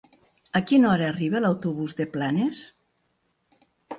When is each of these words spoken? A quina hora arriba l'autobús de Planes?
A 0.59 0.61
quina 0.71 0.87
hora 0.93 1.09
arriba 1.15 1.41
l'autobús 1.43 1.95
de 2.01 2.09
Planes? 2.15 2.65